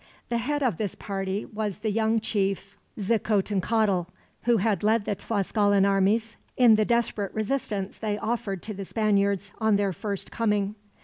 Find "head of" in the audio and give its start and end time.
0.39-0.77